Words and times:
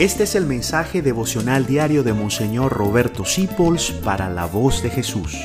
Este 0.00 0.22
es 0.22 0.34
el 0.34 0.46
mensaje 0.46 1.02
devocional 1.02 1.66
diario 1.66 2.02
de 2.02 2.14
Monseñor 2.14 2.72
Roberto 2.72 3.26
Sipols 3.26 3.90
para 3.90 4.30
la 4.30 4.46
voz 4.46 4.82
de 4.82 4.88
Jesús. 4.88 5.36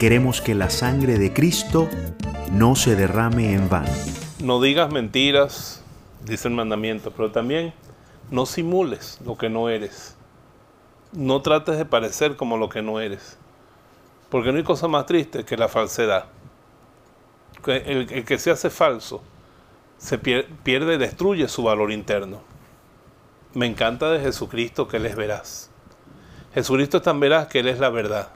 Queremos 0.00 0.40
que 0.40 0.56
la 0.56 0.68
sangre 0.68 1.16
de 1.16 1.32
Cristo 1.32 1.88
no 2.50 2.74
se 2.74 2.96
derrame 2.96 3.54
en 3.54 3.68
vano. 3.68 3.92
No 4.42 4.60
digas 4.60 4.92
mentiras, 4.92 5.84
dice 6.24 6.48
el 6.48 6.54
mandamiento, 6.54 7.12
pero 7.12 7.30
también 7.30 7.72
no 8.32 8.46
simules 8.46 9.20
lo 9.24 9.38
que 9.38 9.48
no 9.48 9.68
eres. 9.68 10.16
No 11.12 11.40
trates 11.42 11.78
de 11.78 11.84
parecer 11.84 12.34
como 12.34 12.56
lo 12.56 12.68
que 12.68 12.82
no 12.82 12.98
eres. 12.98 13.38
Porque 14.28 14.50
no 14.50 14.58
hay 14.58 14.64
cosa 14.64 14.88
más 14.88 15.06
triste 15.06 15.44
que 15.44 15.56
la 15.56 15.68
falsedad. 15.68 16.24
El, 17.64 18.24
que 18.24 18.38
se 18.40 18.50
hace 18.50 18.70
falso 18.70 19.22
se 19.98 20.18
pierde, 20.18 20.98
destruye 20.98 21.46
su 21.46 21.62
valor 21.62 21.92
interno. 21.92 22.57
Me 23.54 23.66
encanta 23.66 24.10
de 24.10 24.20
Jesucristo 24.20 24.88
que 24.88 24.98
Él 24.98 25.06
es 25.06 25.16
veraz. 25.16 25.70
Jesucristo 26.52 26.98
es 26.98 27.02
tan 27.02 27.18
veraz 27.18 27.48
que 27.48 27.60
Él 27.60 27.68
es 27.68 27.78
la 27.78 27.88
verdad. 27.88 28.28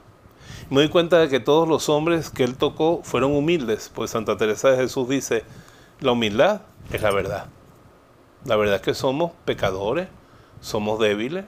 Me 0.71 0.77
doy 0.77 0.89
cuenta 0.89 1.19
de 1.19 1.29
que 1.29 1.39
todos 1.39 1.67
los 1.67 1.87
hombres 1.87 2.31
que 2.31 2.43
Él 2.43 2.57
tocó 2.57 3.01
fueron 3.03 3.35
humildes, 3.35 3.91
pues 3.93 4.09
Santa 4.09 4.37
Teresa 4.37 4.71
de 4.71 4.77
Jesús 4.77 5.07
dice, 5.07 5.43
la 5.99 6.13
humildad 6.13 6.61
es 6.91 7.03
la 7.03 7.11
verdad. 7.11 7.45
La 8.45 8.55
verdad 8.55 8.77
es 8.77 8.81
que 8.81 8.95
somos 8.95 9.31
pecadores, 9.45 10.07
somos 10.61 10.99
débiles. 10.99 11.45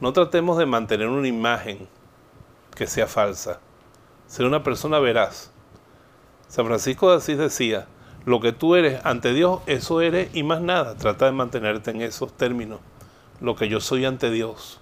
No 0.00 0.12
tratemos 0.12 0.56
de 0.56 0.66
mantener 0.66 1.08
una 1.08 1.26
imagen 1.26 1.88
que 2.76 2.86
sea 2.86 3.08
falsa. 3.08 3.58
Ser 4.28 4.46
una 4.46 4.62
persona 4.62 5.00
veraz. 5.00 5.50
San 6.46 6.66
Francisco 6.66 7.10
de 7.10 7.16
Asís 7.16 7.38
decía, 7.38 7.88
lo 8.26 8.40
que 8.40 8.52
tú 8.52 8.74
eres 8.74 9.04
ante 9.04 9.34
Dios, 9.34 9.60
eso 9.66 10.00
eres 10.00 10.34
y 10.34 10.42
más 10.42 10.60
nada. 10.60 10.96
Trata 10.96 11.26
de 11.26 11.32
mantenerte 11.32 11.90
en 11.90 12.00
esos 12.00 12.34
términos. 12.34 12.80
Lo 13.40 13.54
que 13.54 13.68
yo 13.68 13.80
soy 13.80 14.04
ante 14.04 14.30
Dios. 14.30 14.80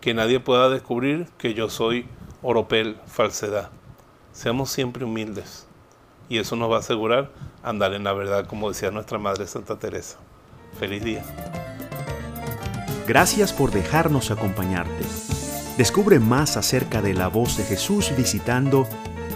Que 0.00 0.14
nadie 0.14 0.40
pueda 0.40 0.68
descubrir 0.68 1.26
que 1.38 1.54
yo 1.54 1.68
soy 1.68 2.06
oropel, 2.42 2.96
falsedad. 3.06 3.70
Seamos 4.32 4.70
siempre 4.70 5.04
humildes. 5.04 5.66
Y 6.28 6.38
eso 6.38 6.56
nos 6.56 6.70
va 6.70 6.76
a 6.76 6.80
asegurar 6.80 7.30
andar 7.62 7.94
en 7.94 8.04
la 8.04 8.12
verdad, 8.12 8.46
como 8.46 8.68
decía 8.68 8.90
nuestra 8.90 9.18
Madre 9.18 9.46
Santa 9.46 9.78
Teresa. 9.78 10.18
Feliz 10.78 11.02
día. 11.02 11.24
Gracias 13.06 13.52
por 13.52 13.72
dejarnos 13.72 14.30
acompañarte. 14.30 15.04
Descubre 15.76 16.20
más 16.20 16.56
acerca 16.56 17.02
de 17.02 17.14
la 17.14 17.28
voz 17.28 17.56
de 17.56 17.64
Jesús 17.64 18.12
visitando 18.16 18.86